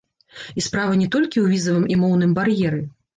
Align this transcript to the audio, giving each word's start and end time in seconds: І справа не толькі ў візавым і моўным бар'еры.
І 0.61 0.61
справа 0.67 0.95
не 1.01 1.07
толькі 1.15 1.37
ў 1.41 1.45
візавым 1.57 1.85
і 1.93 1.99
моўным 2.05 2.31
бар'еры. 2.39 2.81